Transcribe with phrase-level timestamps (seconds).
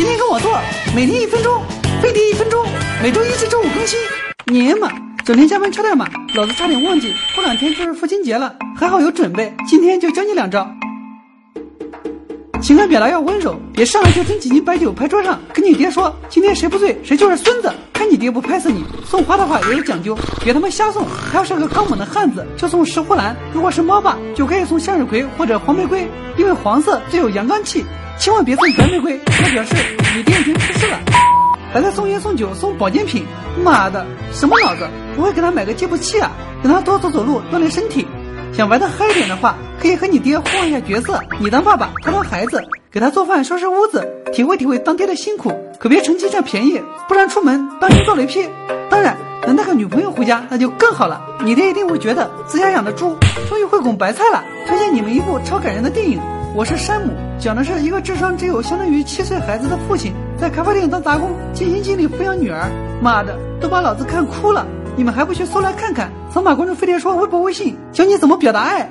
[0.00, 0.58] 天天跟我做，
[0.96, 1.62] 每天一分钟，
[2.00, 2.64] 飞碟一分钟，
[3.02, 3.98] 每周一至周五更新。
[4.46, 4.90] 年嘛，
[5.26, 9.54] 整天加班敲代码，老子差点忘记，过两天就是父亲节了，还好有准备。
[9.68, 10.66] 今天就教你两招。
[12.62, 18.82] 情感表达要温柔，别上来就整几斤白酒拍桌上，跟你爹说今天谁不醉谁就是孙子，看你爹不拍死你。
[19.06, 21.06] 送花的话也有讲究，别他妈瞎送。
[21.30, 26.08] 他要是个刚猛的汉子，就送石斛兰；如果是猫爸，就可以送向日葵或者黄玫瑰，
[26.38, 27.84] 因为黄色最有阳刚气。
[28.18, 29.74] 千万别送白玫瑰，那表示
[30.16, 30.98] 你爹已经去世了。
[31.72, 33.24] 还在送烟送酒送保健品，
[33.62, 34.88] 妈的，什么脑子？
[35.14, 36.32] 不会给他买个计步器啊？
[36.62, 38.06] 让他多走走路锻炼身体。
[38.52, 42.60] 想玩的嗨一点的话，可以和你爹换一下角色，你当爸爸，他当孩子，
[42.90, 45.52] 给他做饭收拾屋子，体会体会当爹的辛苦。
[45.78, 48.48] 可别趁机占便宜，不然出门当心遭雷劈。
[48.90, 53.16] 当然，能带个女朋友回家那就更好了，你爹一定会觉得自家养的猪
[53.48, 54.42] 终于会拱白菜了。
[54.66, 56.20] 推荐你们一部超感人的电影。
[56.52, 62.68] 我是山姆，讲的是一个智商只有相当于七岁孩子的父亲，在咖啡店当杂工，尽心尽力抚养女儿。
[63.00, 64.66] 妈的，都把老子看哭了！
[64.96, 66.10] 你们还不去搜来看看？
[66.28, 68.90] 扫码关注飞碟说微博微信，教你怎么表达爱。